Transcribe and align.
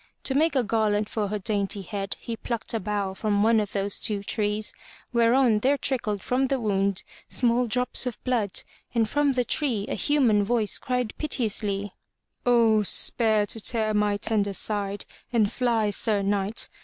To 0.23 0.33
make 0.33 0.55
a 0.55 0.63
garland 0.63 1.07
for 1.09 1.27
her 1.27 1.37
dainty 1.37 1.83
head, 1.83 2.15
he 2.19 2.35
plucked 2.35 2.73
a 2.73 2.79
bough 2.79 3.13
from 3.13 3.43
one 3.43 3.59
of 3.59 3.73
those 3.73 3.99
two 3.99 4.23
trees, 4.23 4.73
whereon 5.13 5.59
there 5.59 5.77
trickled 5.77 6.23
from 6.23 6.47
the 6.47 6.59
wound 6.59 7.03
small 7.29 7.67
drops 7.67 8.07
of 8.07 8.17
blood, 8.23 8.63
and 8.95 9.07
from 9.07 9.33
the 9.33 9.43
tree 9.45 9.85
a 9.87 9.93
human 9.93 10.43
voice 10.43 10.79
21 10.79 10.79
M 10.79 10.79
Y 10.79 11.03
BOOK 11.03 11.03
HOUSE 11.03 11.05
cried 11.05 11.17
piteously, 11.19 11.93
''O 12.47 12.83
spare 12.83 13.45
to 13.45 13.59
tear 13.61 13.93
my 13.93 14.17
tender 14.17 14.53
side! 14.53 15.05
And 15.31 15.51
fly, 15.51 15.91
Sir 15.91 16.23
Knight 16.23 16.67